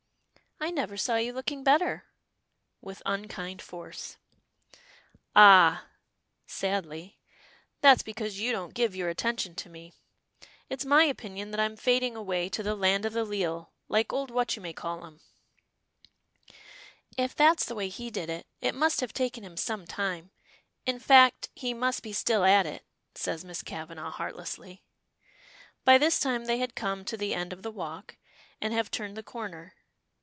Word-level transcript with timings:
"I 0.63 0.69
never 0.69 0.95
saw 0.95 1.15
you 1.15 1.33
looking 1.33 1.63
better," 1.63 2.05
with 2.81 3.01
unkind 3.03 3.63
force. 3.63 4.17
"Ah!" 5.35 5.87
sadly, 6.45 7.17
"that's 7.81 8.03
because 8.03 8.37
you 8.39 8.51
don't 8.51 8.75
give 8.75 8.95
your 8.95 9.09
attention 9.09 9.55
to 9.55 9.69
me. 9.71 9.91
It's 10.69 10.85
my 10.85 11.05
opinion 11.05 11.49
that 11.49 11.59
I'm 11.59 11.75
fading 11.75 12.15
away 12.15 12.47
to 12.49 12.61
the 12.61 12.75
land 12.75 13.07
o' 13.07 13.09
the 13.09 13.23
leal, 13.25 13.71
like 13.87 14.13
old 14.13 14.29
What 14.29 14.55
you 14.55 14.61
may 14.61 14.71
call 14.71 15.03
'em." 15.03 15.21
"If 17.17 17.35
that's 17.35 17.65
the 17.65 17.73
way 17.73 17.89
he 17.89 18.11
did 18.11 18.29
it, 18.29 18.45
it 18.61 18.75
must 18.75 19.01
have 19.01 19.13
taken 19.13 19.43
him 19.43 19.57
some 19.57 19.87
time. 19.87 20.29
In 20.85 20.99
fact, 20.99 21.49
he 21.55 21.73
must 21.73 22.03
be 22.03 22.13
still 22.13 22.43
at 22.45 22.67
it," 22.67 22.85
says 23.15 23.43
Miss 23.43 23.63
Kavanagh, 23.63 24.11
heartlessly. 24.11 24.83
By 25.85 25.97
this 25.97 26.19
time 26.19 26.45
they 26.45 26.59
had 26.59 26.75
come 26.75 27.03
to 27.05 27.17
the 27.17 27.33
end 27.33 27.51
of 27.51 27.63
the 27.63 27.71
walk, 27.71 28.17
and 28.61 28.75
have 28.75 28.91
turned 28.91 29.17
the 29.17 29.23
corner. 29.23 29.73